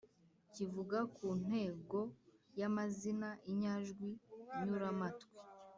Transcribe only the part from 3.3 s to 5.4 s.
inyajwi nyuramatwi,